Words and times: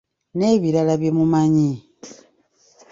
N’ebirala 0.37 0.93
bye 1.01 1.11
mumanyi. 1.17 1.71